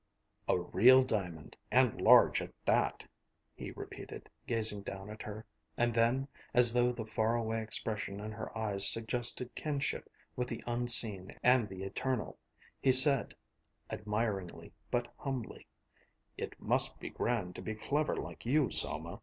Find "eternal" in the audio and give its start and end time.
11.83-12.39